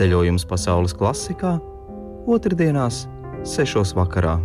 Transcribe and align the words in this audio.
Ceļojums 0.00 0.46
pasaules 0.48 0.94
klasikā 0.96 1.58
otrdienās, 2.24 3.02
sešos 3.44 3.92
vakarā. 3.98 4.38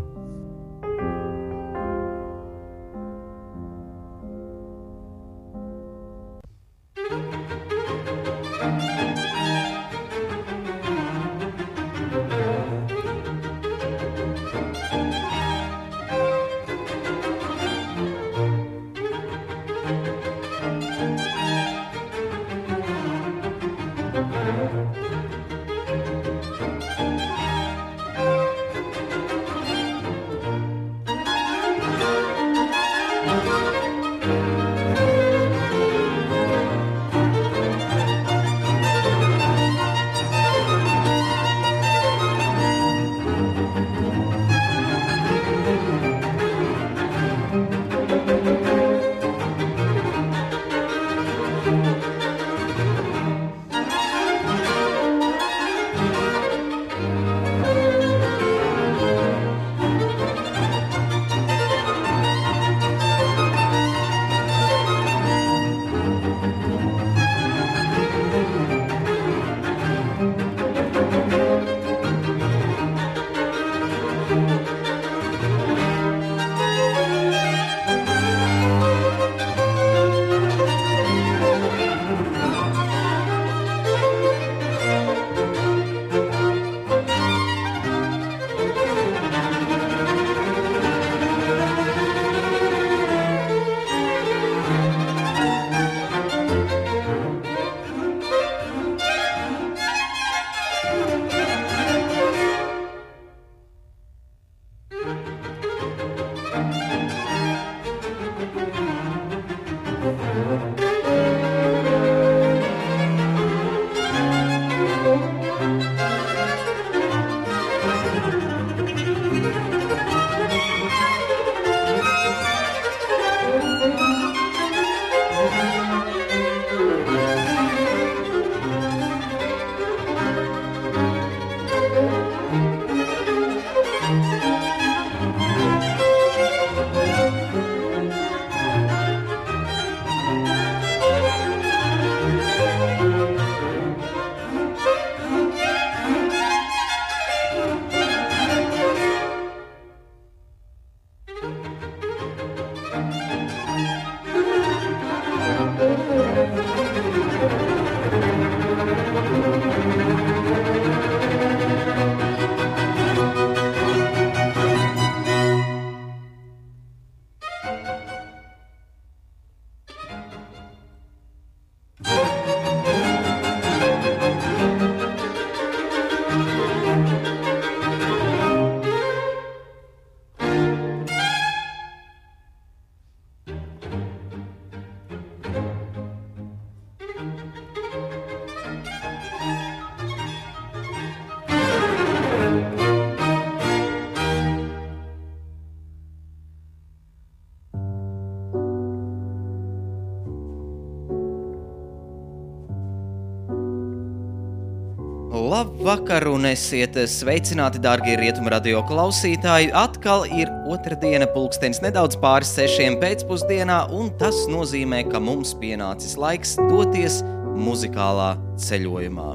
Labvakar 205.55 206.25
un 206.27 206.43
esiet 206.49 206.97
sveicināti, 207.07 207.79
darbie 207.79 208.17
rietumu 208.19 208.49
radio 208.51 208.81
klausītāji. 208.89 209.69
Atkal 209.77 210.25
ir 210.27 210.49
otrdiena, 210.67 211.29
pulkstenis 211.31 211.79
nedaudz 211.85 212.17
pāri 212.19 212.47
sešiem 212.49 212.97
pēcpusdienā, 212.99 213.77
un 213.95 214.09
tas 214.19 214.41
nozīmē, 214.51 215.05
ka 215.13 215.21
mums 215.23 215.53
pienācis 215.61 216.17
laiks 216.19 216.57
doties 216.65 217.21
muzikālā 217.55 218.33
ceļojumā. 218.65 219.29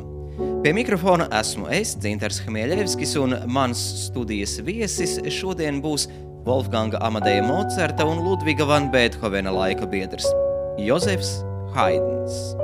Pie 0.67 0.77
mikrofona 0.77 1.31
esmu 1.41 1.71
es, 1.73 1.97
Dzintars 1.97 2.43
Hmieļevskis, 2.45 3.17
un 3.23 3.39
mans 3.49 3.81
studijas 4.05 4.59
viesis 4.67 5.17
šodien 5.41 5.81
būs 5.81 6.11
Wolfganga 6.45 7.01
Amadeja 7.07 7.47
Mocerta 7.49 8.05
un 8.05 8.21
Ludviga 8.27 8.69
van 8.69 8.93
Beethovena 8.93 9.57
laika 9.57 9.89
biedrs 9.89 10.29
Jozefs 10.85 11.39
Haidns. 11.73 12.60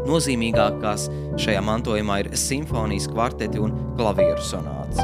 Nozīmīgākās 0.08 1.08
šajā 1.40 1.60
mantojumā 1.64 2.22
ir 2.22 2.32
simfonijas 2.38 3.08
kvarteti 3.12 3.60
un 3.60 3.74
klavieru 3.98 4.40
sonāts. 4.44 5.02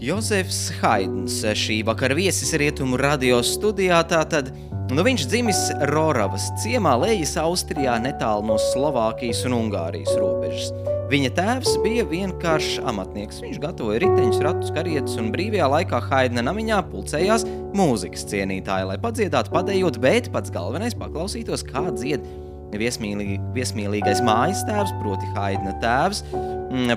Jozefs 0.05 0.67
Haidns, 0.83 1.39
šī 1.57 1.79
vakara 1.87 2.13
viesis 2.13 2.51
rietumu 2.61 2.97
radio 3.01 3.39
studijā, 3.41 4.03
tātad 4.05 4.51
nu, 4.93 5.01
viņš 5.01 5.23
dzimis 5.31 5.61
Roravas 5.89 6.45
ciemā 6.61 6.91
Lejas 7.01 7.31
Austrijā 7.41 7.95
netālu 8.03 8.45
no 8.51 8.57
Slovākijas 8.67 9.41
un 9.49 9.55
Ungārijas 9.57 10.11
robežas. 10.19 10.67
Viņa 11.09 11.31
tēvs 11.39 11.73
bija 11.81 12.05
vienkāršs 12.11 12.83
amatnieks. 12.85 13.41
Viņš 13.47 13.57
gatavoja 13.63 14.03
riteņus, 14.03 14.43
ratus, 14.45 14.69
karietus 14.77 15.17
un 15.21 15.31
brīvajā 15.33 15.71
laikā 15.73 16.03
Haidna 16.11 16.45
namiņā 16.51 16.83
pulcējās 16.91 17.47
mūzikas 17.73 18.27
cienītāji, 18.29 18.91
lai 18.91 18.99
padziedātu, 19.01 19.55
padējot, 19.57 19.97
bet 20.05 20.29
pats 20.37 20.53
galvenais 20.53 20.93
paklausītos, 21.01 21.65
kā 21.65 21.87
dzied 21.97 22.29
viesmīlī, 22.77 23.39
viesmīlīgais 23.57 24.21
mājas 24.29 24.61
tēvs, 24.69 24.93
proti 25.01 25.33
Haidna 25.33 25.73
tēvs, 25.81 26.21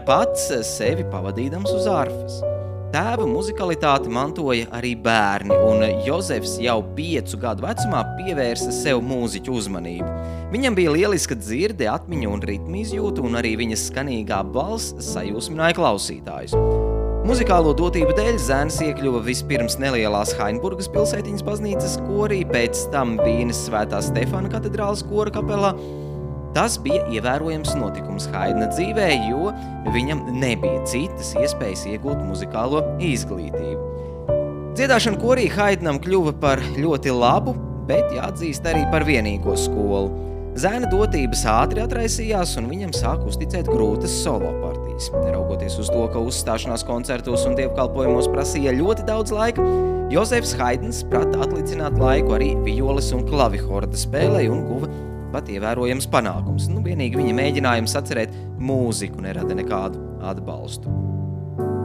pats 0.04 0.50
sevi 0.76 1.08
pavadīdams 1.08 1.72
uz 1.72 1.88
ārfas. 1.88 2.42
Tēva 2.88 3.26
muzikalitāti 3.28 4.08
mantoja 4.08 4.64
arī 4.72 4.94
bērni, 5.04 5.52
un 5.52 5.82
Jozefs 6.06 6.54
jau 6.64 6.78
piecu 6.96 7.36
gadu 7.42 7.66
vecumā 7.66 8.00
pievērsa 8.16 8.72
sev 8.72 9.02
mūziķu 9.04 9.56
uzmanību. 9.60 10.08
Viņam 10.54 10.78
bija 10.78 10.94
lieliska 10.94 11.36
dzirde, 11.36 11.84
atmiņa 11.92 12.30
un 12.32 12.46
ritma 12.48 12.80
izjūta, 12.80 13.20
un 13.28 13.36
arī 13.42 13.58
viņa 13.60 13.76
skanīgā 13.82 14.40
balss 14.54 14.96
sajūsmināja 15.04 15.76
klausītājus. 15.76 16.56
Muzikālo 17.28 17.74
dotību 17.76 18.16
dēļ 18.16 18.40
zēns 18.40 18.80
iekļuva 18.86 19.20
vispirms 19.26 19.76
nelielās 19.82 20.32
Hainburgas 20.40 20.88
pilsētiņas 20.94 21.44
baznīcas 21.44 22.00
korī, 22.06 22.40
pēc 22.48 22.86
tam 22.94 23.18
Vīnes 23.20 23.66
Svētā 23.66 24.00
Stefana 24.00 24.48
katedrālas 24.56 25.04
kora 25.04 25.34
kapelā 25.36 25.74
Tas 26.56 26.78
bija 26.80 27.04
ievērojams 27.12 27.74
notikums 27.76 28.28
Haidna 28.32 28.70
dzīvē, 28.72 29.08
jo 29.28 29.52
viņam 29.92 30.24
nebija 30.40 30.80
citas 30.88 31.34
iespējas 31.38 31.84
iegūt 31.92 32.22
muzikālo 32.24 32.80
izglītību. 33.04 33.84
Dziedāšana 34.78 35.20
korī 35.20 35.48
Haidnam 35.52 35.98
kļuva 36.00 36.32
par 36.40 36.62
ļoti 36.78 37.12
labu, 37.12 37.56
bet 37.88 38.14
jāatzīst 38.16 38.66
arī 38.68 38.86
par 38.92 39.04
vienīgo 39.08 39.56
skolu. 39.58 40.24
Zēna 40.58 40.88
dotības 40.90 41.44
ātri 41.46 41.82
atraisījās, 41.84 42.56
un 42.58 42.66
viņam 42.70 42.94
sāk 42.96 43.22
uzticēt 43.28 43.68
grūtas 43.70 44.14
solo 44.24 44.48
partijas. 44.62 45.10
Neraugoties 45.14 45.76
uz 45.78 45.90
to, 45.92 46.00
ka 46.10 46.22
uzstāšanās 46.30 46.82
koncertos 46.88 47.44
un 47.46 47.54
dievkalpojumos 47.58 48.30
prasīja 48.32 48.74
ļoti 48.74 49.06
daudz 49.06 49.34
laika, 49.36 49.66
Jozefs 50.10 50.56
Haidns 50.58 51.04
prata 51.12 51.44
atlicināt 51.44 52.00
laiku 52.00 52.32
arī 52.38 52.54
violas 52.64 53.12
un 53.12 53.26
klavihorda 53.28 53.98
spēlē 54.00 54.46
un 54.48 54.64
guva 54.64 54.88
pat 55.32 55.50
ievērojams 55.52 56.08
panākums. 56.12 56.68
Nu, 56.72 56.82
vienīgi 56.84 57.20
viņa 57.20 57.34
mēģinājums 57.38 57.96
atcerēt 58.00 58.34
mūziku 58.58 59.24
nerada 59.24 59.56
nekādu 59.58 60.02
atbalstu. 60.28 60.92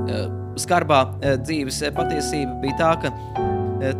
Eh, 0.09 0.27
skarbā 0.62 1.01
eh, 1.21 1.38
dzīves 1.41 1.81
patiesība 1.95 2.59
bija 2.63 2.79
tā, 2.81 2.93
ka 3.03 3.13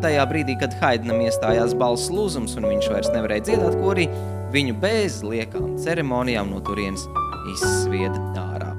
tajā 0.03 0.23
brīdī, 0.29 0.55
kad 0.62 0.75
Haidnam 0.79 1.21
iestājās 1.25 1.73
balss 1.75 2.12
lūzums 2.13 2.55
un 2.59 2.69
viņš 2.69 2.89
vairs 2.93 3.12
nevarēja 3.12 3.47
dziedāt 3.50 3.75
korī, 3.81 4.07
viņu 4.53 4.77
bez 4.81 5.19
liekām 5.25 5.73
ceremonijām 5.81 6.53
no 6.53 6.62
turienes 6.63 7.07
izsvieda 7.51 8.21
ārā. 8.39 8.71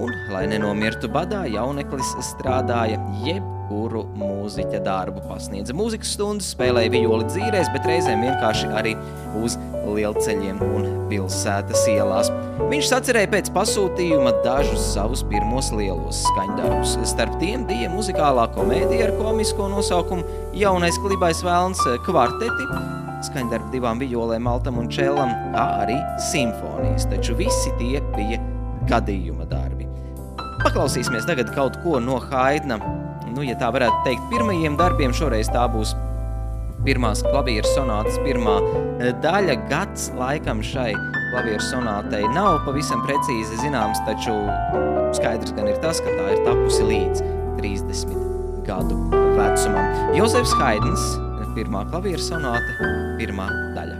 Un, 0.00 0.12
lai 0.32 0.44
nenomirtu 0.50 1.10
badā, 1.12 1.44
jauneklis 1.50 2.12
strādāja 2.24 3.00
jebkuru 3.24 4.04
mūziķa 4.18 4.82
darbu. 4.86 5.22
Pasniedza 5.28 5.74
mūzikas 5.76 6.14
stundas, 6.16 6.52
spēlēja 6.54 6.94
violi 6.94 7.26
dzīrēs, 7.28 7.72
bet 7.74 7.88
reizēm 7.90 8.24
vienkārši 8.26 8.70
arī 8.80 8.94
uz 9.42 9.58
lielceļiem 9.96 10.60
un 10.64 10.86
pilsētas 11.10 11.86
ielās. 11.90 12.30
Viņš 12.70 12.90
sacerēja 12.92 13.30
pēc 13.32 13.50
pasūtījuma 13.54 14.32
dažus 14.44 14.84
savus 14.94 15.24
pirmos 15.30 15.72
lielos 15.74 16.22
skaņdarbus. 16.28 16.96
Starp 17.08 17.38
tiem 17.42 17.66
bija 17.68 17.90
muzikālā 17.92 18.46
komēdija 18.54 19.08
ar 19.08 19.16
komisko 19.18 19.68
nosaukumu 19.72 20.38
Jaunais 20.56 20.98
klibais 21.02 21.42
vēlns 21.46 21.82
kvarteti, 22.06 22.68
skaņdarbi 23.26 23.74
divām 23.74 24.00
violēm, 24.02 24.48
altam 24.50 24.80
un 24.82 24.90
čēlam, 24.92 25.32
kā 25.54 25.66
arī 25.84 25.98
simfonijas, 26.30 27.08
taču 27.10 27.36
visi 27.38 27.74
tie 27.80 28.00
bija 28.14 28.40
gadījuma 28.90 29.46
darbi. 29.50 29.88
Paklausīsimies 30.60 31.26
tagad 31.28 31.52
kaut 31.56 31.78
ko 31.84 32.00
no 32.04 32.18
Haidna. 32.30 32.80
Nu, 33.30 33.44
ja 33.46 33.54
tā 33.56 33.70
varētu 33.72 34.04
teikt, 34.04 34.24
pirmajiem 34.32 34.76
darbiem 34.76 35.14
šoreiz 35.16 35.48
tā 35.54 35.64
būs 35.70 35.94
pirmās 36.86 37.22
klavieru 37.26 37.68
sonātas 37.74 38.18
pirmā 38.24 38.56
e, 38.60 39.12
daļa. 39.24 39.56
Gads 39.70 40.10
laikam 40.18 40.62
šai 40.64 40.90
klavieru 41.30 41.62
sonātei 41.68 42.24
nav 42.34 42.62
pavisam 42.66 43.04
precīzi 43.06 43.60
zināms, 43.62 44.02
taču 44.08 44.36
skaidrs 45.16 45.54
gan 45.56 45.70
ir 45.70 45.80
tas, 45.84 46.02
ka 46.02 46.16
tā 46.18 46.34
ir 46.34 46.44
tapusi 46.46 46.84
līdz 46.90 47.24
30 47.60 48.14
gadu 48.68 49.00
vecumam. 49.38 50.14
Jozefs 50.16 50.54
Haidns, 50.60 51.08
pirmā 51.56 51.86
klavieru 51.90 52.22
sonāte, 52.22 52.92
pirmā 53.20 53.50
daļa. 53.76 53.98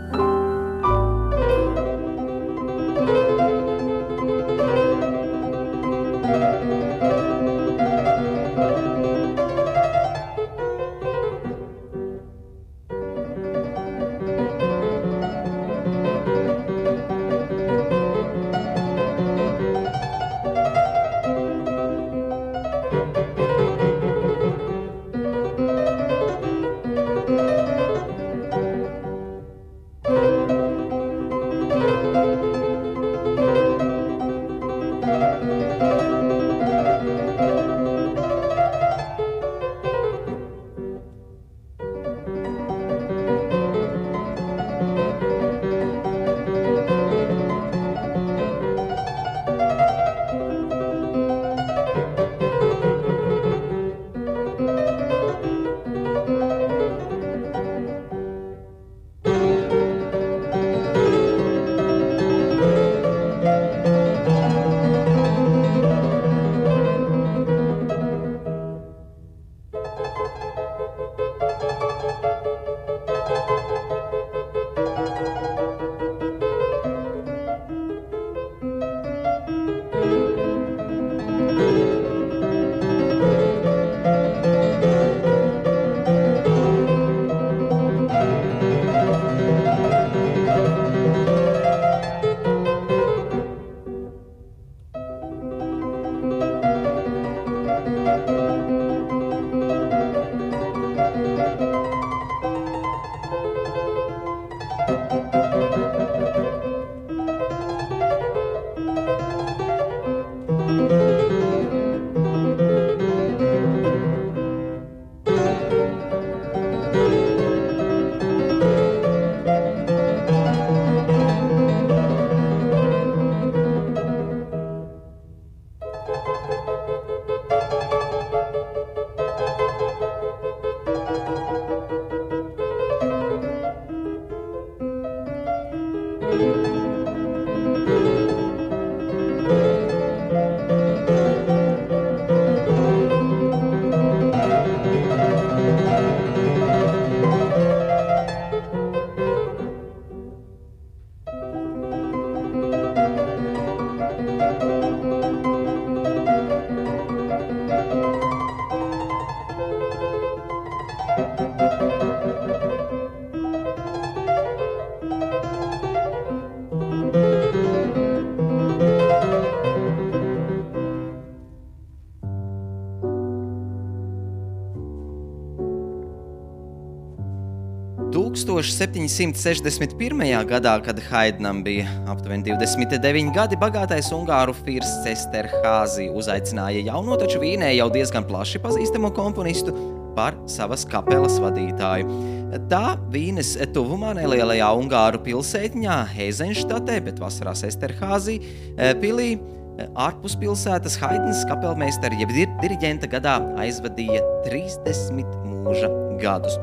1761. 178.63 180.21
gadā, 180.49 180.73
kad 180.85 180.99
Haidnam 181.09 181.63
bija 181.65 181.87
aptuveni 182.11 182.43
29 182.51 183.31
gadi, 183.35 183.57
bagātais 183.59 184.11
ungāru 184.13 184.53
firsts 184.57 185.07
Esterhāzi 185.09 186.09
uzaicināja 186.13 186.83
jauno, 186.91 187.17
taču 187.21 187.41
Vīnē 187.41 187.71
jau 187.75 187.89
diezgan 187.93 188.27
plaši 188.29 188.61
pazīstamo 188.61 189.09
komponistu 189.17 189.73
par 190.15 190.37
savas 190.51 190.85
kapelas 190.89 191.39
vadītāju. 191.41 192.21
Tā 192.69 192.83
Vīnes 193.13 193.55
tuvumā 193.73 194.13
nelielajā 194.19 194.69
Ungāru 194.77 195.23
pilsētņā 195.25 195.97
Heizenštatē, 196.13 196.99
bet 197.07 197.21
vasarās 197.23 197.63
Esterhāzī 197.67 198.39
eh, 198.41 198.91
pilī 199.01 199.29
eh, 199.37 199.85
ārpus 199.95 200.35
pilsētas 200.41 200.99
Haidnas 201.01 201.45
kapelmeistara 201.49 202.19
jeb 202.19 202.35
diriģenta 202.61 203.09
gadā 203.11 203.39
aizvadīja 203.63 204.21
30 204.49 205.37
mūža 205.47 205.93
gadus. 206.21 206.59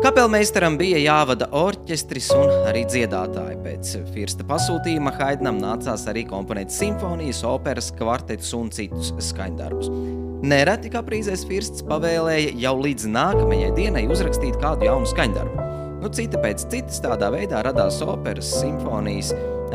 Kapelmeistaram 0.00 0.78
bija 0.80 0.96
jāvada 0.96 1.44
orķestris 1.52 2.30
un 2.32 2.48
arī 2.70 2.86
dziedātāji. 2.88 3.58
Pēc 3.60 3.90
firsta 4.14 4.46
pasūtījuma 4.48 5.12
Haidnam 5.18 5.58
nācās 5.60 6.06
arī 6.08 6.22
komponēt 6.30 6.72
simfonijas, 6.72 7.42
operas, 7.44 7.90
kvartetus 7.98 8.54
un 8.56 8.70
citus 8.72 9.10
skaņdarbus. 9.26 9.90
Nereti 10.40 10.88
kaprīzēs 10.94 11.44
firsts 11.50 11.84
pavēlēja 11.84 12.56
jau 12.62 12.74
līdz 12.80 13.10
nākamajai 13.12 13.70
dienai 13.76 14.06
uzrakstīt 14.08 14.56
kādu 14.64 14.88
jaunu 14.88 15.12
skaņdarbu. 15.12 15.68
Nu, 16.00 16.08
cita 16.16 16.40
pēc 16.40 16.64
citas 16.72 17.04
tādā 17.04 17.28
veidā 17.36 17.60
radās 17.68 18.00
operas, 18.00 18.54
simfonijas, 18.56 19.34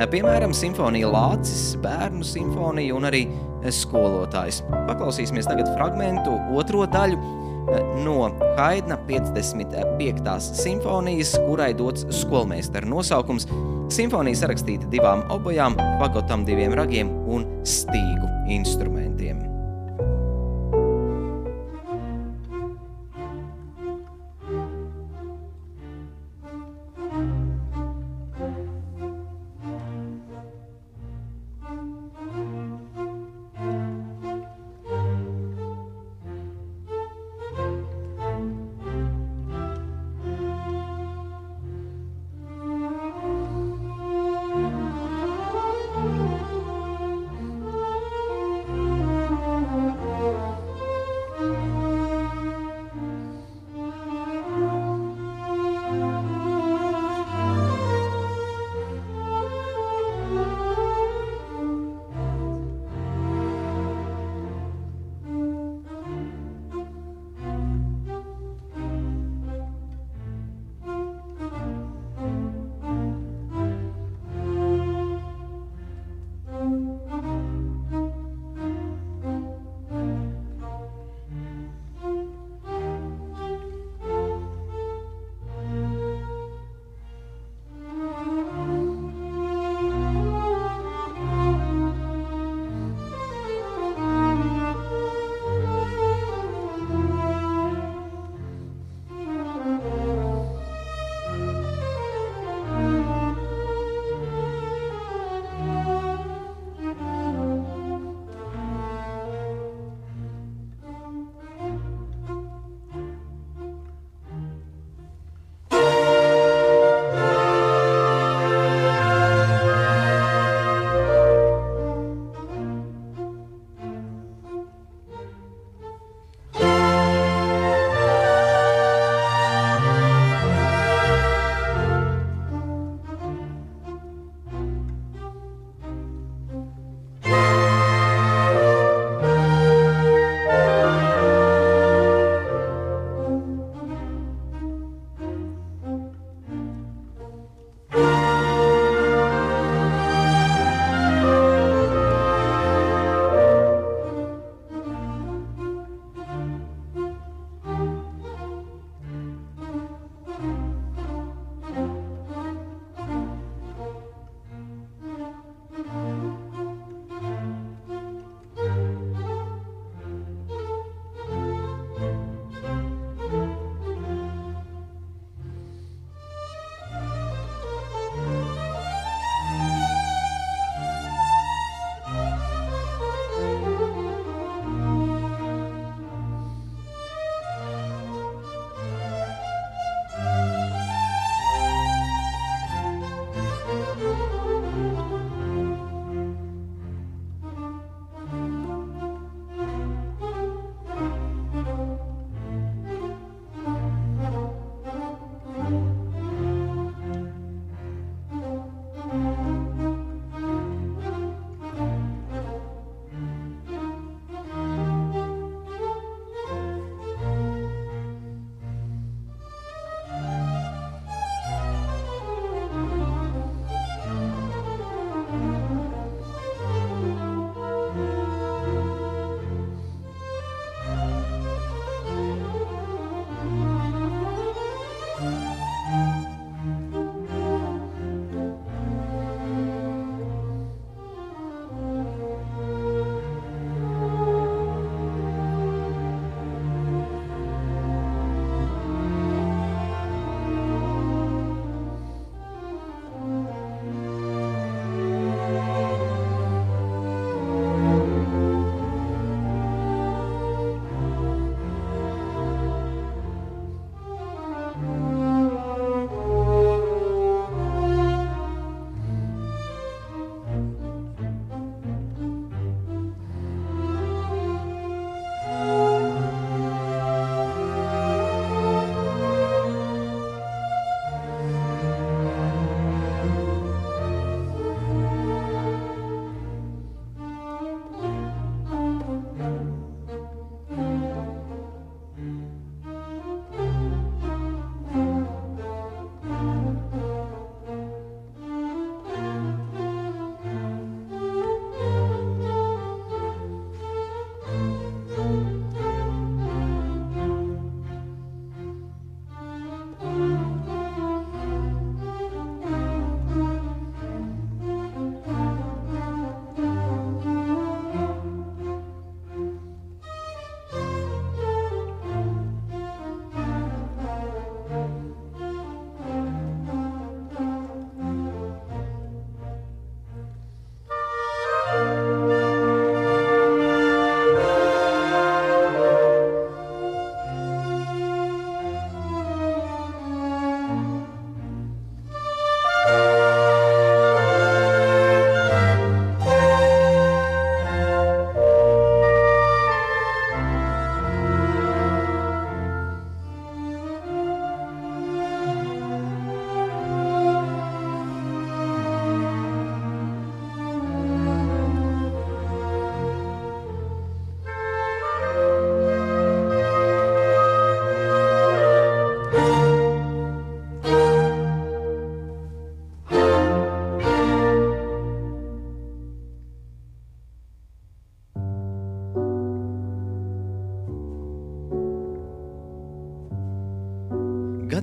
piemēram, 0.10 0.58
simfonija 0.58 1.13
Lācis, 1.13 1.75
bērnu 1.86 2.25
simfonija 2.25 2.98
un 2.98 3.12
arī 3.13 3.27
skolotājs. 3.70 4.63
Paklausīsimies 4.89 5.53
tagad 5.53 5.70
fragmentu, 5.77 6.34
otro 6.58 6.89
daļu 6.89 7.45
no 8.03 8.31
Haidna 8.57 8.98
55. 9.07 10.39
simfonijas, 10.39 11.36
kurai 11.48 11.74
dots 11.77 12.05
skolmeistara 12.22 12.88
nosaukums. 12.89 13.48
Simfonija 13.93 14.41
sarakstīta 14.41 14.89
divām 14.89 15.25
obojām, 15.34 15.77
fagotam, 16.01 16.45
diviem 16.48 16.74
ragiem 16.77 17.12
un 17.29 17.45
stīgu 17.67 18.31
instrumentiem. 18.57 19.05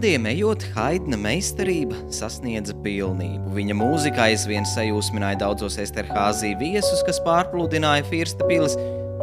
Gadiem 0.03 0.25
ejot, 0.27 0.65
Haidna 0.75 1.15
meistarība 1.15 1.95
sasniedza 2.11 2.75
pilnību. 2.83 3.53
Viņa 3.55 3.75
mūzika 3.79 4.25
aizvien 4.25 4.67
sajūsmināja 4.67 5.39
daudzos 5.45 5.77
Esterhāzī 5.79 6.59
viesus, 6.59 7.05
kas 7.07 7.23
pārpludināja 7.23 8.03
Firsta 8.09 8.43
pilis, 8.51 8.75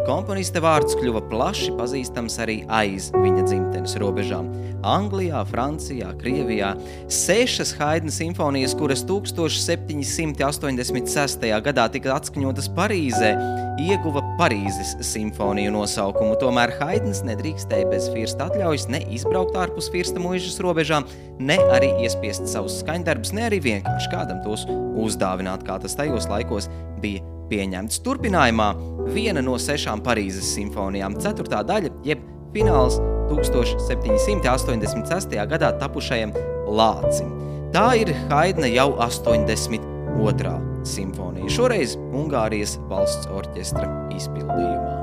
Komponista 0.07 0.63
vārds 0.63 0.95
kļuva 0.95 1.19
plaši 1.27 1.75
pazīstams 1.75 2.39
arī 2.39 2.63
aiz 2.71 3.11
viņa 3.11 3.43
dzimtenes 3.43 3.99
robežām. 3.99 4.47
Anglijā, 4.87 5.43
Francijā, 5.51 6.15
Krievijā 6.21 6.71
sešas 7.11 7.75
Haidna 7.77 8.11
simfonijas, 8.15 8.71
kuras 8.79 9.03
1786. 9.09 11.43
gadā 11.67 11.85
tika 11.91 12.15
atskaņotas 12.15 12.71
Parīzē, 12.79 13.35
ieguva 13.79 14.21
Parīzes 14.39 14.95
simfoniju 15.05 15.71
nosaukumu. 15.73 16.35
Tomēr 16.41 16.69
Haidns 16.79 17.19
nedrīkstēja 17.27 17.89
bez 17.91 18.03
firsta 18.13 18.41
atļaujas 18.49 18.85
ne 18.91 18.99
izbraukt 19.15 19.57
ārpus 19.59 19.89
firsta 19.93 20.17
mūžas 20.21 20.59
robežām, 20.63 21.03
ne 21.39 21.57
arī 21.73 21.89
iespiest 22.03 22.43
savus 22.51 22.79
skaņdarbus, 22.83 23.31
ne 23.37 23.43
arī 23.49 23.59
vienkārši 23.65 24.09
kādam 24.13 24.39
tos 24.45 24.61
uzdāvināt, 24.69 25.59
kā 25.67 25.75
tas 25.81 25.97
tajos 25.97 26.25
laikos 26.31 26.65
bija 27.03 27.21
pieņemts. 27.49 28.01
Turpinājumā 28.05 28.69
viena 29.13 29.41
no 29.45 29.55
sešām 29.61 29.99
Parīzes 30.05 30.47
simfonijām, 30.55 31.13
ceturtā 31.23 31.59
daļa, 31.65 31.89
jeb 32.07 32.19
fināls 32.53 32.95
1786. 33.31 35.37
gadā 35.53 35.69
tapušajam 35.81 36.31
Lācim. 36.69 37.29
Tā 37.73 37.87
ir 38.01 38.09
Haidna 38.29 38.67
jau 38.71 38.89
82. 38.97 40.58
Simfonija, 40.89 41.49
šoreiz 41.53 41.97
Ungārijas 42.09 42.77
valsts 42.91 43.29
orķestra 43.33 43.87
izpildījumā. 44.17 44.98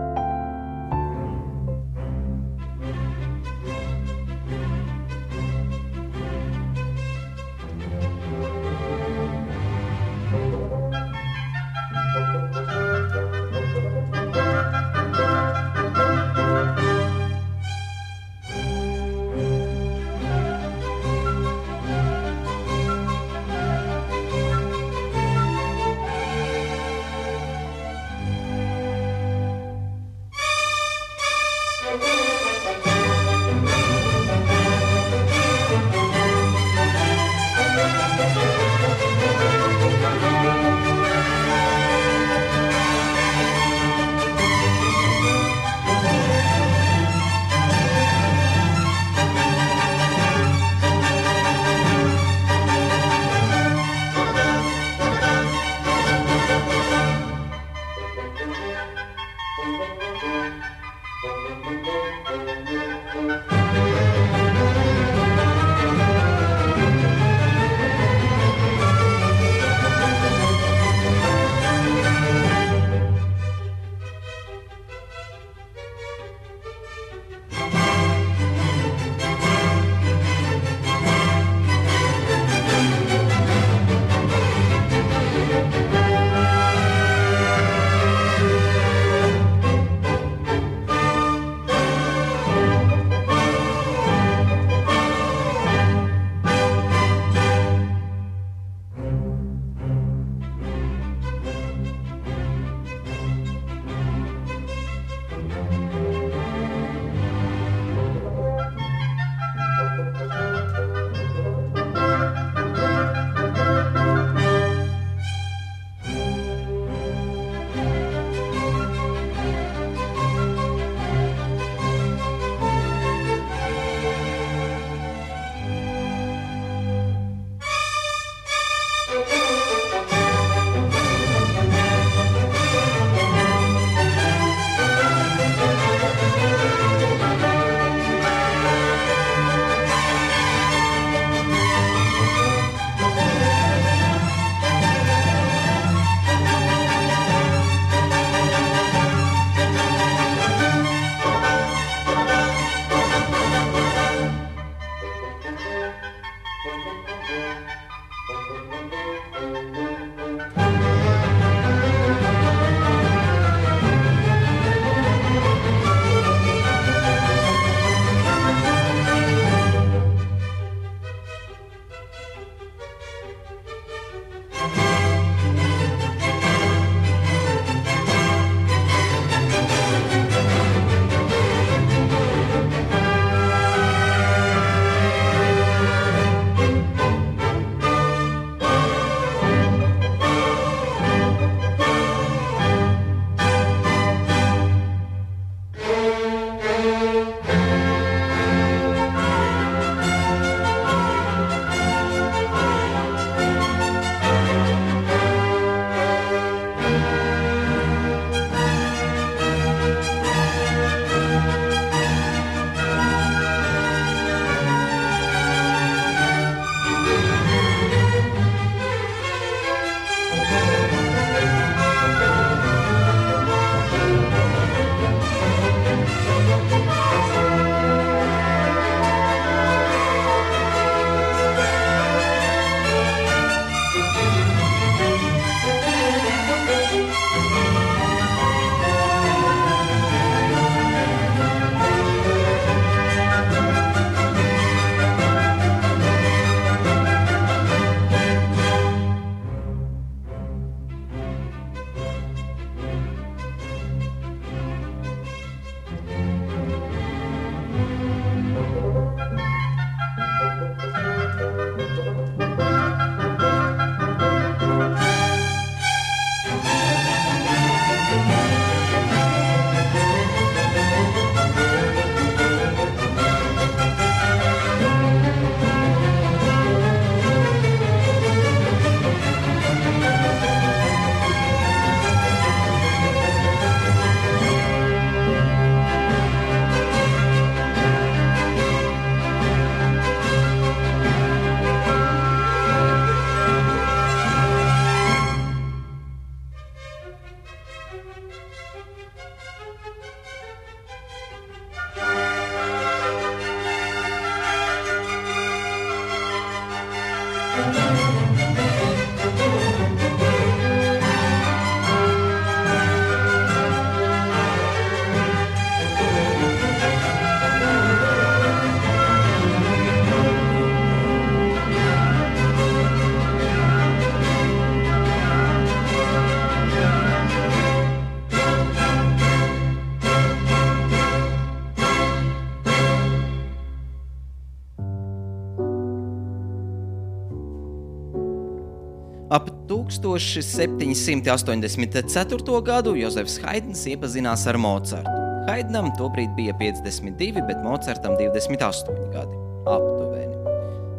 1784. 340.00 342.62
gadu 342.66 342.96
Jozefs 342.98 343.36
Haidns 343.42 343.86
iepazinās 343.90 344.42
ar 344.50 344.56
Mocartu. 344.60 345.16
Haidnam 345.46 345.86
tobrīd 345.98 346.30
bija 346.38 346.54
52, 346.58 347.42
bet 347.46 347.58
Mocartam 347.62 348.12
28 348.18 349.10
gadi. 349.14 349.36
Aptuveni. 349.66 350.36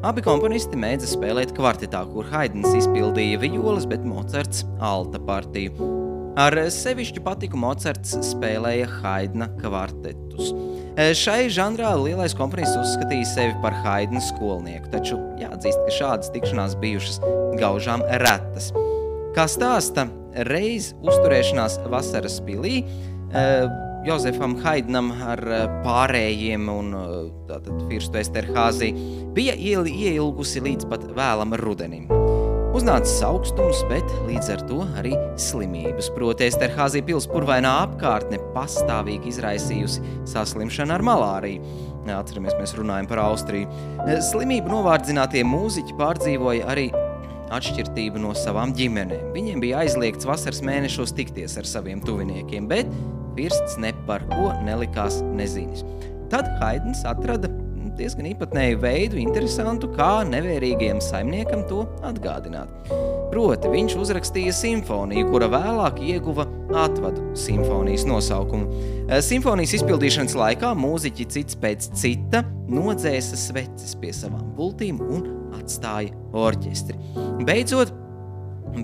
Abi 0.07 0.21
komponisti 0.23 0.75
mēdza 0.79 1.07
spēlēt 1.11 1.51
kvartetā, 1.57 2.01
kur 2.13 2.25
Haidns 2.31 2.71
izpildīja 2.77 3.37
violas, 3.41 3.85
bet 3.89 4.01
Mocarts 4.07 4.59
alta 4.79 5.19
partiju. 5.19 5.71
Ar 6.37 6.53
sevišķu 6.69 7.21
patiku 7.25 7.57
Mocarts 7.57 8.13
spēlēja 8.29 8.85
Haidna 8.99 9.47
kvartetus. 10.37 10.53
Šai 11.17 11.45
žanrā 11.53 11.91
lielais 12.01 12.33
komponists 12.33 12.77
uzskatīja 12.77 13.25
sevi 13.29 13.55
par 13.61 13.73
Haidna 13.83 14.21
skolnieku, 14.21 14.89
taču 14.89 15.19
jāatzīst, 15.37 15.83
ka 15.85 15.93
šādas 15.93 16.31
tikšanās 16.33 16.77
bijušas 16.81 17.19
gaužām 17.59 18.01
retas. 18.23 18.71
Kā 19.35 19.45
stāsta 19.45 20.07
reiz 20.49 20.95
uzturēšanās 21.05 21.79
vasaras 21.91 22.39
pilī, 22.41 22.81
Jozefam 24.07 24.55
Haidnam 24.63 25.11
ar 25.21 25.41
pārējiem 25.83 26.69
un 26.71 26.93
tātad 27.49 27.83
Firstu 27.89 28.17
Esterhāzi 28.21 28.93
bija 29.35 29.53
ieilgusi 29.53 30.63
līdz 30.63 30.89
pat 30.89 31.05
vēlam 31.17 31.53
rudenim. 31.61 32.26
Uznācis 32.77 33.23
augstums, 33.25 33.79
bet 33.89 34.05
līdz 34.27 34.49
ar 34.53 34.59
to 34.69 34.83
arī 34.99 35.15
slimības. 35.41 36.11
Proti, 36.13 36.45
Esterhāzija 36.45 37.07
pilspurvainā 37.07 37.71
apkārtne 37.87 38.37
pastāvīgi 38.53 39.31
izraisījusi 39.31 40.03
saslimšanu 40.29 40.93
ar 40.93 41.01
malāriju. 41.07 41.73
Atceramies, 42.13 42.53
mēs 42.59 42.75
runājam 42.77 43.09
par 43.09 43.23
Austriju. 43.23 43.65
Slimību 44.29 44.69
novārdzinātie 44.75 45.41
mūziķi 45.49 45.97
pārdzīvoja 45.97 46.69
arī 46.69 46.85
atšķirtību 47.57 48.21
no 48.21 48.37
savām 48.37 48.75
ģimenēm. 48.77 49.31
Viņiem 49.33 49.63
bija 49.65 49.81
aizliegts 49.81 50.29
vasaras 50.29 50.61
mēnešos 50.69 51.17
tikties 51.17 51.57
ar 51.57 51.65
saviem 51.65 52.05
tuviniekiem, 52.05 52.69
bet 52.69 52.93
Firsts 53.33 53.81
ne 53.81 53.89
par 54.05 54.21
ko 54.29 54.51
nelikās 54.69 55.23
nezinis. 55.33 55.81
Tad 56.29 56.45
Haidns 56.61 57.01
atrada 57.09 57.49
diezgan 57.97 58.29
īpatnēju 58.29 58.79
veidu, 58.81 59.17
interesantu, 59.21 59.89
kā 59.95 60.21
nevērīgiem 60.27 60.99
saimniekam 61.03 61.65
to 61.69 61.83
atgādināt. 62.05 62.71
Proti, 63.31 63.69
viņš 63.73 63.97
uzrakstīja 63.99 64.53
simfoniju, 64.55 65.27
kura 65.31 65.49
vēlāk 65.51 65.99
ieguva 66.05 66.47
atvadu 66.85 67.35
simfonijas 67.37 68.05
nosaukumu. 68.07 68.69
Eh, 69.07 69.21
simfonijas 69.25 69.75
izpildīšanas 69.79 70.37
laikā 70.37 70.71
mūziķi 70.77 71.27
cits 71.35 71.59
pēc 71.59 71.89
cita 71.97 72.43
nodzēsa 72.69 73.39
sveces 73.39 73.97
pie 73.99 74.13
savām 74.15 74.53
pultīm 74.57 75.01
un 75.03 75.27
atstāja 75.57 76.13
orķestri. 76.37 76.97
Beidzot, 77.47 77.93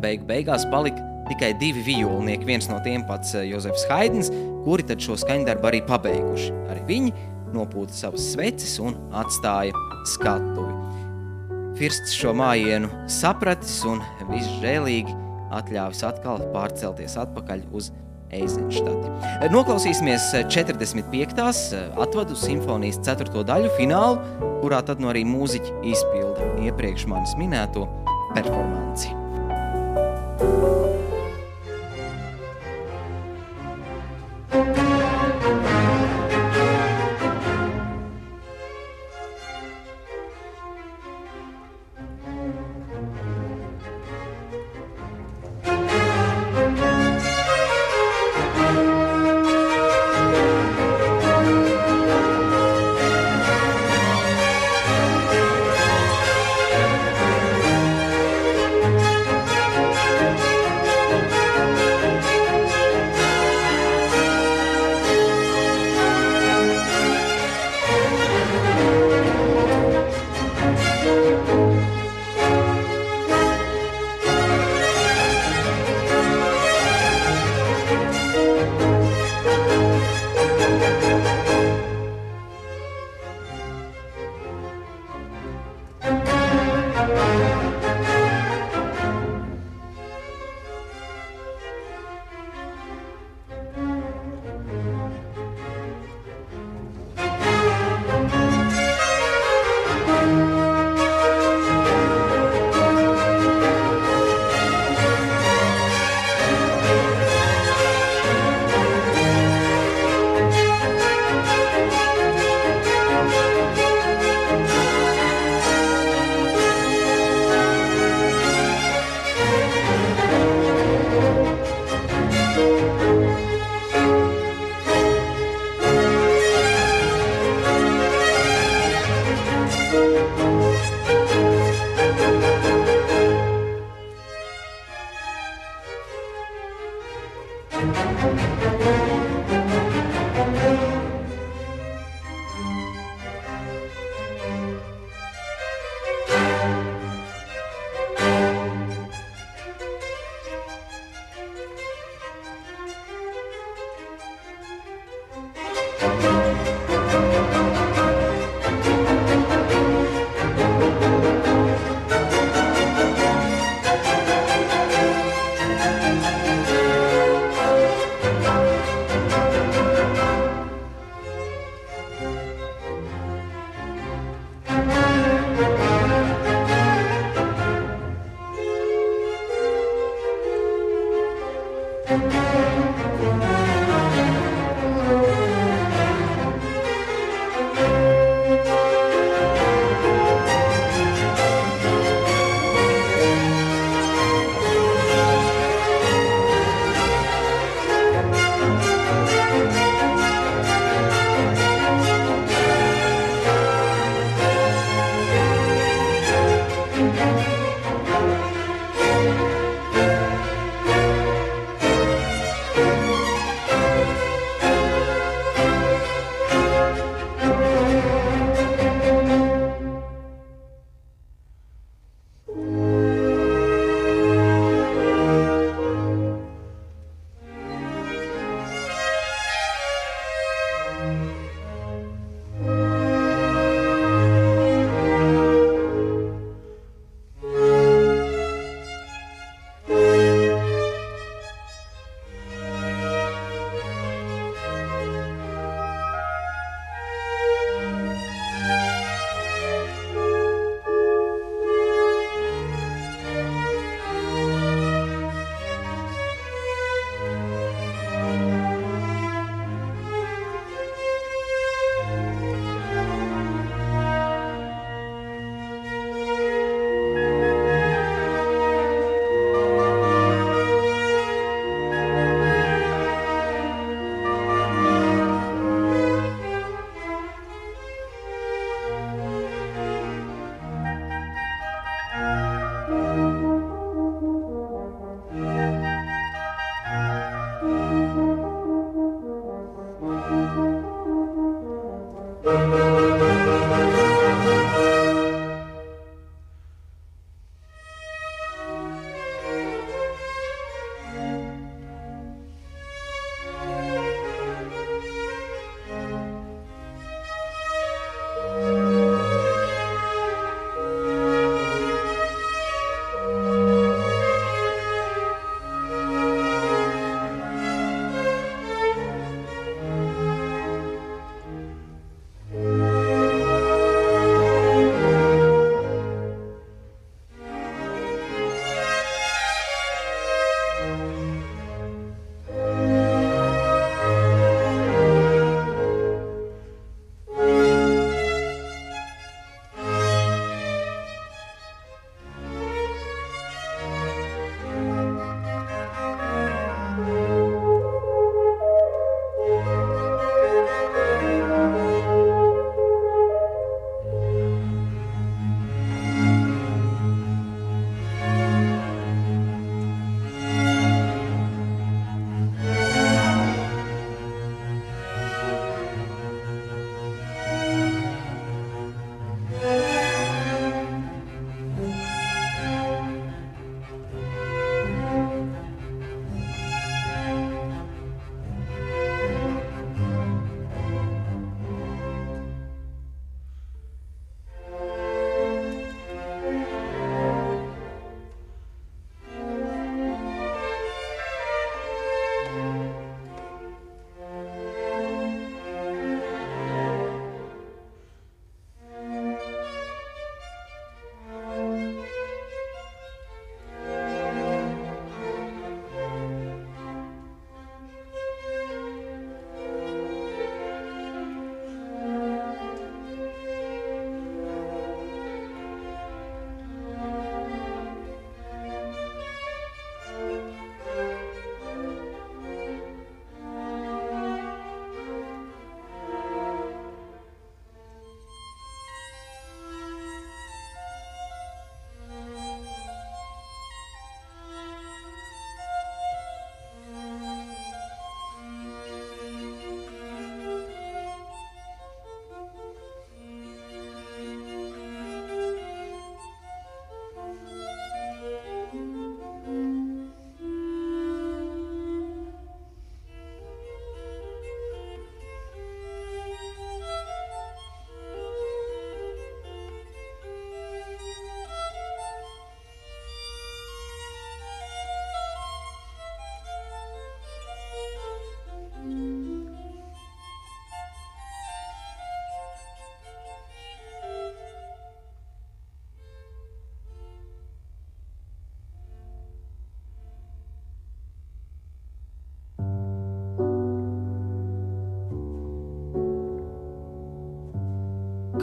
beig 0.04 0.28
beigās 0.30 0.65
palika 0.71 1.10
tikai 1.30 1.54
divi 1.60 1.84
violnieki, 1.86 2.47
viens 2.47 2.67
no 2.67 2.82
tiem 2.84 3.06
pats 3.08 3.36
eh, 3.38 3.47
Jozefs 3.52 3.86
Haidns, 3.91 4.32
kuri 4.63 4.86
tad 4.88 5.04
šo 5.04 5.15
skaņdarbu 5.19 5.69
arī 5.69 5.84
pabeiguši. 5.88 6.52
Arī 6.71 6.84
viņi 6.89 7.15
nopūta 7.55 7.95
savas 7.95 8.31
sveces 8.33 8.77
un 8.83 8.97
atstāja 9.15 9.73
skatuvi. 10.13 10.71
Firsts 11.79 12.13
šo 12.17 12.35
mājienu 12.37 12.91
sapratis 13.09 13.79
un 13.89 14.01
visžēlīgi 14.29 15.15
atļāvis 15.53 16.03
atkal 16.05 16.41
pārcelties 16.53 17.17
atpakaļ 17.23 17.65
uz 17.73 17.91
Eizenštati. 18.33 19.49
Noklausīsimies 19.53 20.29
45. 20.49 21.41
atvadu 22.05 22.37
simfonijas 22.39 23.01
4. 23.05 23.45
daļu 23.49 23.73
finālu, 23.77 24.21
kurā 24.61 24.81
tad 24.85 25.03
no 25.03 25.13
arī 25.13 25.25
mūziķi 25.29 25.81
izpilda 25.93 26.53
iepriekš 26.65 27.09
manis 27.11 27.37
minēto 27.37 27.85
performanci. 28.33 29.22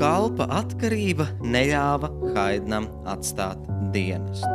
Kalpa 0.00 0.46
atkarība 0.60 1.26
neļāva 1.44 2.08
Haidnam 2.32 2.88
atstāt 3.10 3.60
dienestu. 3.92 4.48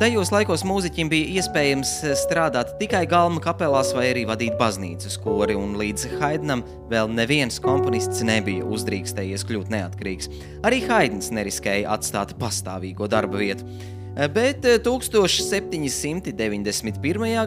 Tajos 0.00 0.32
laikos 0.34 0.64
mūziķim 0.66 1.10
bija 1.12 1.36
iespējams 1.38 1.90
strādāt 2.18 2.72
tikai 2.80 3.04
galma 3.06 3.42
kapelās 3.44 3.92
vai 3.94 4.08
arī 4.10 4.24
vadīt 4.26 4.56
baznīcas 4.58 5.18
kori, 5.22 5.54
un 5.54 5.76
līdz 5.78 6.16
Haidnam 6.18 6.64
vēl 6.90 7.12
neviens 7.14 7.60
komponists 7.62 8.24
nebija 8.26 8.64
uzdrīkstējies 8.66 9.44
kļūt 9.46 9.70
neatkarīgs. 9.76 10.32
Arī 10.66 10.80
Haidns 10.88 11.30
neriskēja 11.36 11.92
atstāt 11.94 12.34
pastāvīgo 12.40 13.06
darba 13.12 13.44
vietu. 13.44 13.68
Bet 14.14 14.62
1791. 14.62 16.30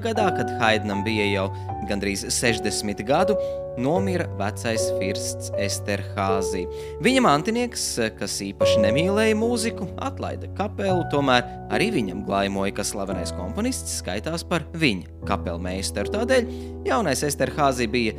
gadā, 0.04 0.28
kad 0.36 0.50
Haidnam 0.60 1.00
bija 1.06 1.24
jau 1.32 1.48
gandrīz 1.88 2.26
60 2.28 3.04
gadu, 3.08 3.38
nomira 3.80 4.26
vecais 4.36 4.92
firsts 4.98 5.48
Esterhāzī. 5.56 6.66
Viņa 7.06 7.22
mantinieks, 7.24 7.86
kas 8.18 8.36
īpaši 8.44 8.82
nemīlēja 8.84 9.38
mūziku, 9.40 9.88
atlaida 10.10 10.50
kapelu, 10.58 11.06
tomēr 11.14 11.48
arī 11.72 11.88
viņam 11.96 12.26
glaimoja, 12.28 12.76
ka 12.76 12.84
slavenais 12.90 13.32
komponists 13.38 14.02
skaitās 14.02 14.44
par 14.44 14.68
viņa 14.76 15.24
kapelmeistaru. 15.30 16.12
Tādēļ 16.18 16.44
jaunais 16.90 17.24
Esterhāzī 17.30 17.88
bija 17.96 18.12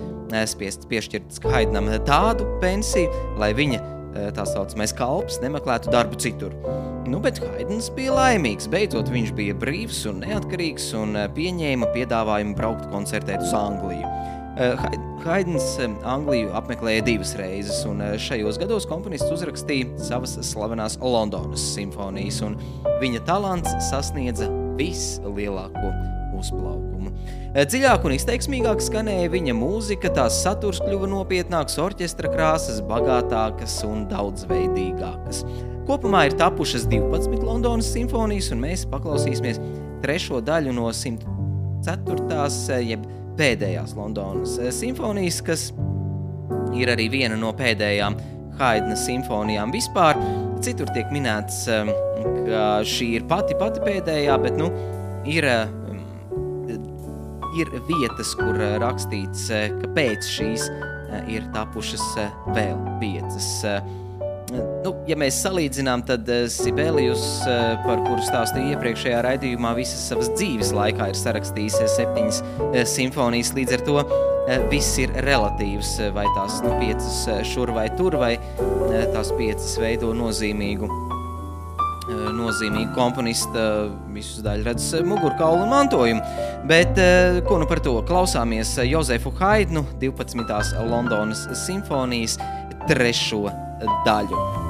spiests 0.49 0.89
piešķirt 0.89 1.45
Haidnam 1.53 1.93
tādu 2.09 2.49
pensiju, 2.65 3.13
lai 3.37 3.53
viņa 3.61 3.98
Eh, 3.98 3.98
tā 4.37 4.45
saucamais 4.49 4.95
kalps 4.97 5.41
nemeklētu 5.43 5.93
darbu 5.93 6.19
citur. 6.21 6.55
Nu, 7.09 7.21
bet 7.25 7.39
Haidens 7.41 7.89
bija 7.97 8.13
laimīgs. 8.13 8.69
Beidzot, 8.69 9.09
viņš 9.13 9.31
bija 9.37 9.55
brīvs 9.57 10.03
un 10.11 10.21
neatkarīgs 10.27 10.91
un 10.99 11.17
eh, 11.17 11.29
pieņēma 11.33 11.89
piedāvājumu 11.95 12.57
braukt 12.59 12.85
koncertēt 12.93 13.41
uz 13.47 13.55
Angliju. 13.57 14.11
Eh, 14.59 14.85
Haidens 15.25 15.71
Angliju 16.05 16.53
apmeklēja 16.59 17.07
divas 17.07 17.33
reizes, 17.41 17.81
un 17.89 18.03
šajos 18.21 18.61
gados 18.61 18.89
komponists 18.91 19.33
uzrakstīja 19.33 19.97
savas 20.11 20.37
slavenās 20.51 20.99
Londonas 21.01 21.65
simfonijas, 21.73 22.43
un 22.45 22.61
viņa 23.01 23.25
talants 23.31 23.73
sasniedza 23.89 24.51
vislielāko 24.79 25.89
uzplaukumu. 26.37 26.88
Eh, 27.57 27.65
dziļāk 27.65 28.05
un 28.05 28.13
izteiksmīgāk 28.13 28.83
skanēja 28.85 29.31
viņa 29.33 29.55
mūzika, 29.57 30.11
tās 30.13 30.37
saturs 30.43 30.83
kļuva 30.85 31.09
nopietnāks, 31.09 31.79
orķestra 31.81 32.29
krāsas 32.29 32.83
bagātākas 32.85 33.79
un 33.89 34.03
daudzveidīgākas. 34.11 35.47
Kopumā 35.89 36.27
ir 36.29 36.37
tapušas 36.37 36.85
12 36.93 37.41
Londonas 37.49 37.89
simfonijas, 37.95 38.51
un 38.53 38.61
mēs 38.67 38.85
paklausīsimies 38.93 39.63
trešo 40.05 40.43
daļu 40.45 40.77
no 40.77 40.91
104. 40.93 42.29
Eh, 42.77 42.85
jeb 42.91 43.09
pēdējās 43.41 43.97
Londonas 43.97 44.59
eh, 44.61 44.69
simfonijas, 44.69 45.41
kas 45.41 45.71
ir 46.77 46.93
arī 46.93 47.09
viena 47.17 47.41
no 47.41 47.55
pēdējām 47.57 48.21
Haidna 48.61 49.01
simfonijām 49.01 49.73
vispār. 49.73 50.21
Citur 50.61 50.91
tiek 50.93 51.09
minēts, 51.15 51.65
ka 52.45 52.63
šī 52.85 53.13
ir 53.21 53.29
pati 53.31 53.57
pati 53.57 53.81
pēdējā, 53.81 54.37
bet 54.43 54.57
nu, 54.59 54.73
ir 55.31 55.47
ir 57.57 57.71
vietas, 57.89 58.35
kur 58.39 58.59
eh, 58.61 58.77
rakstīts, 58.83 59.49
eh, 59.55 59.71
ka 59.81 59.91
pēc 59.97 60.29
šīs 60.29 60.67
eh, 60.69 61.33
ir 61.37 61.49
tapušas 61.55 62.05
vēl 62.57 62.79
piecas. 63.03 63.49
Nu, 64.49 64.95
ja 65.05 65.17
mēs 65.21 65.43
salīdzinām, 65.43 66.07
tad 66.09 66.25
Sibelijus, 66.49 67.21
par 67.85 68.01
kuru 68.07 68.23
stāstīju 68.25 68.73
iepriekšējā 68.73 69.19
raidījumā, 69.27 69.75
visas 69.77 70.07
savas 70.09 70.31
dzīves 70.39 70.71
laikā 70.73 71.11
ir 71.13 71.19
sarakstījis 71.21 71.77
septiņas 71.99 72.41
simfonijas. 72.89 73.53
Līdz 73.59 73.77
ar 73.77 73.85
to 73.85 73.99
viss 74.73 74.97
ir 75.05 75.13
relatīvs, 75.29 75.99
vai 76.17 76.25
tās 76.33 76.63
nu, 76.65 76.73
piecas 76.81 77.21
šur 77.53 77.77
vai 77.77 77.91
tur, 78.01 78.17
vai 78.25 78.39
tās 79.13 79.37
piecas 79.37 79.77
veido 79.85 80.17
nozīmīgu 80.17 80.89
Eh, 82.09 82.29
nozīmīga 82.33 82.95
komponista 82.97 83.65
visu 84.15 84.41
daļu 84.45 84.65
redz 84.65 84.87
mugurkaulu 85.05 85.67
mantojumu. 85.69 86.23
Bet 86.71 86.97
eh, 87.03 87.43
ko 87.49 87.59
nu 87.61 87.69
par 87.69 87.83
to? 87.85 87.99
Klausāmies 88.09 88.73
Jozefu 88.89 89.35
Haidnu 89.41 89.85
12. 90.01 90.73
Londonas 90.89 91.45
simfonijas 91.67 92.39
trešo 92.89 93.45
daļu. 94.09 94.68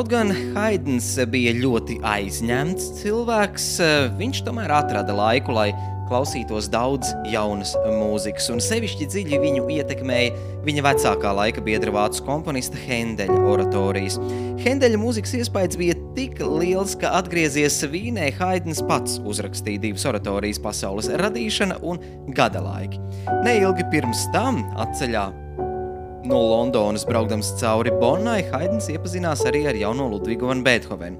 Kaut 0.00 0.08
gan 0.08 0.30
Haidens 0.54 1.10
bija 1.28 1.50
ļoti 1.60 1.98
aizņemts 2.08 2.86
cilvēks, 3.02 3.64
viņš 4.16 4.38
tomēr 4.46 4.72
atrada 4.72 5.12
laiku, 5.12 5.52
lai 5.52 5.66
klausītos 6.08 6.70
daudz 6.72 7.10
jaunas 7.28 7.74
mūzikas, 7.84 8.46
un 8.48 8.64
sevišķi 8.64 9.10
dziļi 9.12 9.40
viņu 9.42 9.66
ietekmēja 9.74 10.30
viņa 10.64 10.84
vecākā 10.86 11.34
laika 11.36 11.60
biedra 11.66 11.92
vācu 11.98 12.24
komponista 12.24 12.80
Hendeļa 12.80 13.36
oratorijas. 13.52 14.16
Hendeļa 14.64 15.02
mūzikas 15.04 15.36
iespējas 15.42 15.76
bija 15.82 15.98
tik 16.16 16.40
liels, 16.40 16.96
ka 16.96 17.12
atgriezies 17.20 17.76
Vīnē 17.92 18.30
Haidens 18.40 18.80
pats 18.88 19.20
uzrakstīja 19.20 19.84
divas 19.84 20.08
oratorijas 20.08 20.64
pasaules 20.64 21.12
radīšana 21.20 21.76
un 21.84 22.00
gada 22.32 22.64
laiki. 22.64 23.04
Neilgi 23.44 23.84
pirms 23.92 24.30
tam 24.32 24.64
atceļā 24.80 25.28
No 26.30 26.38
Londonas 26.46 27.02
braukdams 27.06 27.48
cauri 27.58 27.90
Bonnai, 27.90 28.44
Haidens 28.52 28.86
iepazinās 28.92 29.40
arī 29.50 29.64
ar 29.66 29.74
jauno 29.74 30.04
Ludvigu 30.12 30.46
van 30.46 30.60
Beethovenu. 30.62 31.18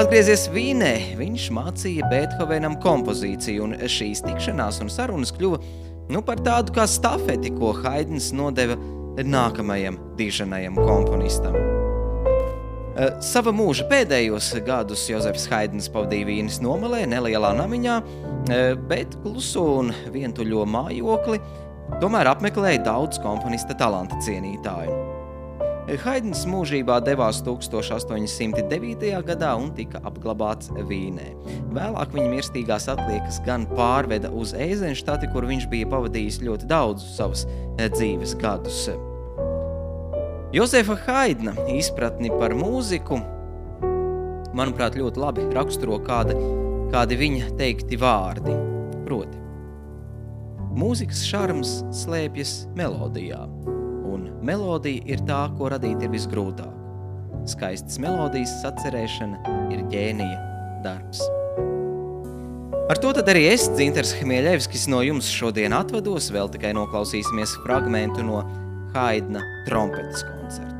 Atgriezies 0.00 0.46
Vīnē, 0.54 0.92
viņš 1.18 1.50
mācīja 1.52 2.08
Beethovenam 2.08 2.78
kompozīciju, 2.80 3.66
un 3.66 3.74
šīs 3.92 4.22
tikšanās 4.24 4.80
un 4.80 4.88
sarunas 4.92 5.34
kļuva 5.36 5.60
nu, 6.08 6.22
par 6.24 6.40
tādu 6.40 6.72
kā 6.78 6.86
stafeti, 6.88 7.52
ko 7.58 7.74
Haidens 7.82 8.30
nodeva 8.32 8.78
nākamajam 9.20 9.98
diženajam 10.16 10.80
komponistam. 10.80 11.58
Eh, 12.92 13.10
sava 13.24 13.52
mūža 13.52 13.84
pēdējos 13.90 14.54
gadus 14.64 15.04
Jozefs 15.10 15.44
Haidens 15.52 15.92
pavadīja 15.92 16.30
Vīnes 16.30 16.62
nomalē, 16.64 17.04
nelielā 17.08 17.52
namiņā, 17.60 17.98
eh, 18.48 18.72
bet 18.88 19.18
klusu 19.20 19.66
un 19.82 19.92
vientuļo 20.08 20.64
mājokli 20.64 21.40
Tomēr 22.00 22.30
apmeklēja 22.32 22.84
daudz 22.86 23.20
komponista 23.22 23.76
talanta 23.78 24.16
cienītāju. 24.24 25.20
Haidens 25.82 26.44
mūžībā 26.46 27.00
devās 27.02 27.40
1809. 27.42 29.08
gadā 29.26 29.50
un 29.58 29.72
tika 29.74 29.98
apglabāts 30.06 30.70
Vīnē. 30.88 31.32
Vēlāk 31.74 32.14
viņa 32.14 32.28
mirstīgās 32.30 32.86
atliekas 32.92 33.40
gan 33.42 33.66
pārveda 33.66 34.30
uz 34.30 34.54
Eizenštati, 34.54 35.26
kur 35.34 35.48
viņš 35.50 35.66
bija 35.72 35.90
pavadījis 35.90 36.38
ļoti 36.46 36.70
daudzus 36.70 37.16
savus 37.18 37.44
eh, 37.50 37.90
dzīves 37.90 38.36
gadus. 38.38 38.86
Josefa 40.54 41.00
Haidna 41.02 41.56
izpratni 41.74 42.30
par 42.30 42.54
mūziku, 42.54 43.18
manuprāt, 44.54 44.94
ļoti 45.00 45.18
labi 45.18 45.50
raksturo 45.56 45.98
kādi, 46.06 46.38
kādi 46.94 47.18
viņa 47.18 47.54
teikti 47.58 47.98
vārdi. 47.98 48.54
Proti, 49.02 49.41
Mūzikas 50.72 51.20
šarms 51.28 51.72
slēpjas 51.92 52.52
melodijā, 52.78 53.42
un 54.08 54.30
melodija 54.44 55.04
ir 55.12 55.20
tā, 55.28 55.44
ko 55.58 55.68
radīt 55.72 56.00
ir 56.00 56.12
visgrūtāk. 56.14 56.72
Skaistas 57.52 57.98
melodijas 58.00 58.54
sacerēšana 58.62 59.58
ir 59.74 59.84
ģēnija 59.92 60.38
darbs. 60.86 61.20
Ar 62.88 62.98
to 63.00 63.12
arī 63.20 63.46
es, 63.52 63.68
Dzinters 63.76 64.14
Hmieļevskis, 64.18 64.88
no 64.88 65.04
jums 65.04 65.28
šodien 65.28 65.76
atvados, 65.76 66.32
vēl 66.32 66.50
tikai 66.56 66.72
noklausīsimies 66.76 67.54
fragmentu 67.66 68.24
no 68.26 68.42
Haidna 68.96 69.44
trompetes 69.68 70.24
koncerta. 70.24 70.71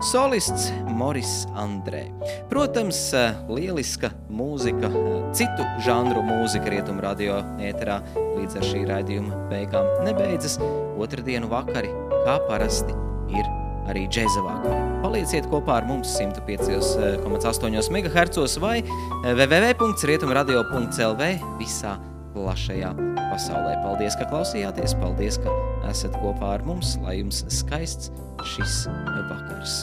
Solists 0.00 0.72
Moris 0.88 1.46
Andrē. 1.56 2.08
Protams, 2.48 3.12
eh, 3.12 3.34
lieliska 3.48 4.10
mūzika, 4.32 4.88
eh, 4.88 5.32
citu 5.36 5.64
žanru 5.84 6.22
mūzika 6.24 6.70
rietumu 6.72 7.00
radio 7.04 7.42
ēterā 7.60 8.00
līdz 8.16 8.56
ar 8.56 8.62
šī 8.62 8.86
raidījuma 8.88 9.34
beigām 9.50 9.84
nebeidzas. 10.04 10.58
Otrdienu 10.96 11.48
vakari, 11.48 11.88
kā 12.24 12.40
parasti, 12.48 12.94
ir 13.28 13.44
arī 13.92 14.08
džēza 14.08 14.40
vakari. 14.40 14.80
Palieciet 15.02 15.46
kopā 15.52 15.72
ar 15.82 15.84
mums 15.84 16.08
105,8 16.18 17.90
MHz 17.90 18.58
vai 18.58 18.82
www.rietumradio.lv 19.24 21.22
visā 21.60 21.98
plašajā 22.40 22.92
pasaulē. 23.30 23.76
Paldies, 23.84 24.16
ka 24.18 24.28
klausījāties, 24.32 24.96
paldies, 25.00 25.40
ka 25.44 25.56
esat 25.90 26.16
kopā 26.22 26.56
ar 26.56 26.66
mums, 26.66 26.96
lai 27.04 27.20
jums 27.20 27.44
skaists 27.52 28.12
šis 28.54 28.86
vakars. 29.28 29.82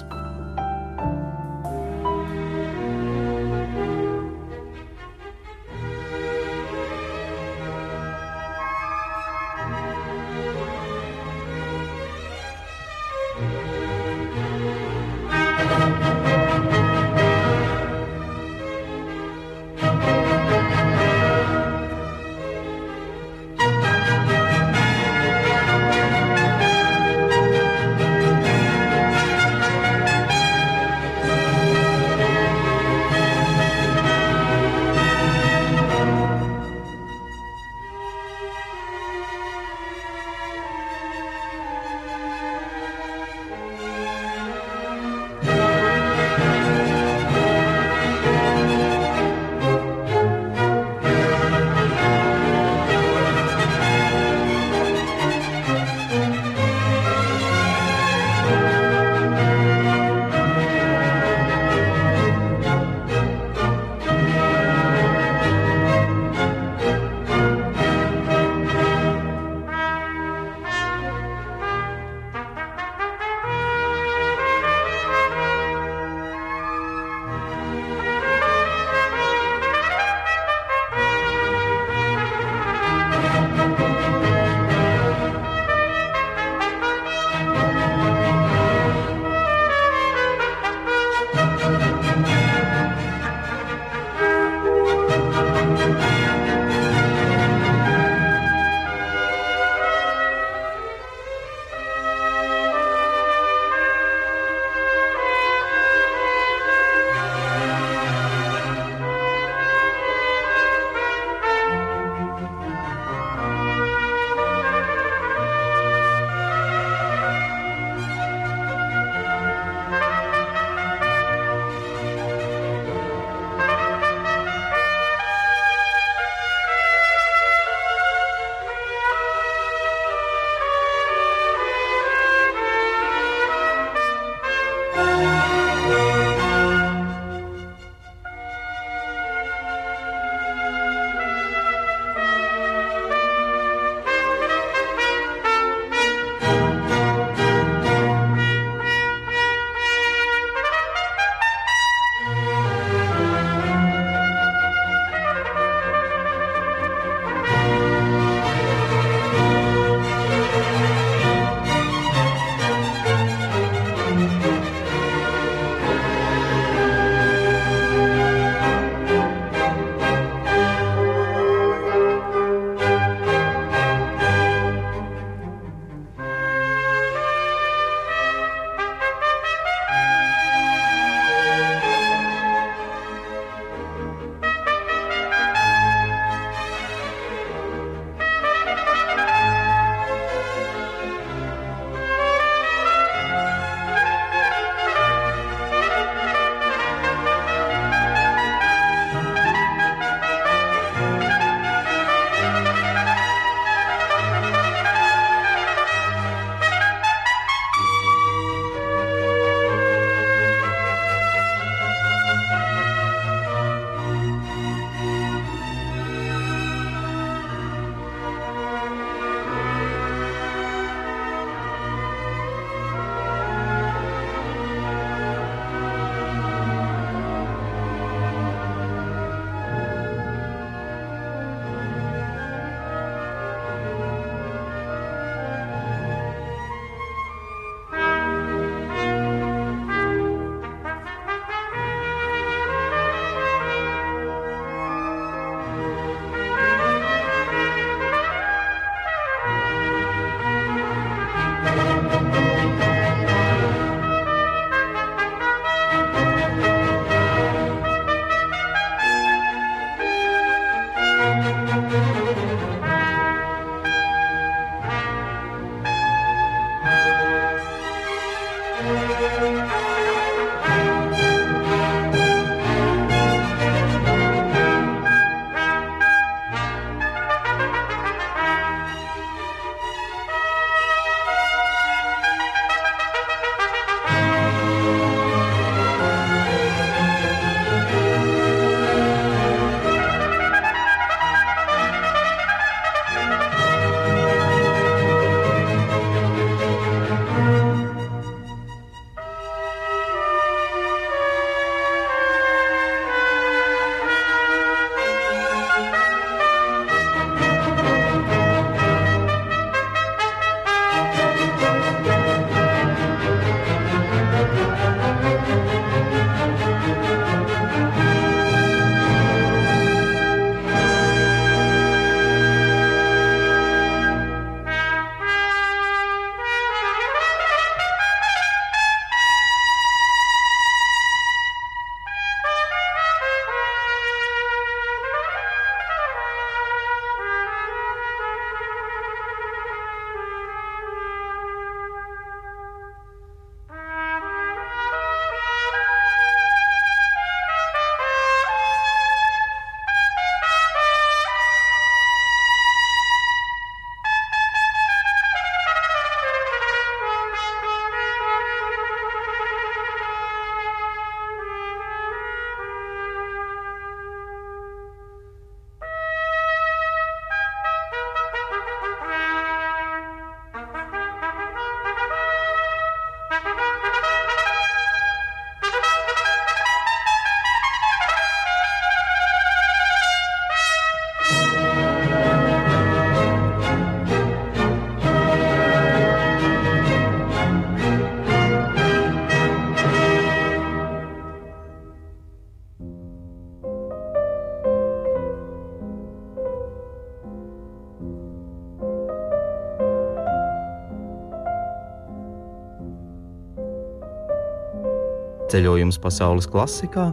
Ceļojums 405.47 405.95
pasaules 406.03 406.47
klasikā 406.51 407.05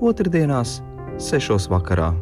otrdienās, 0.00 0.78
sešos 1.20 1.66
vakarā. 1.68 2.14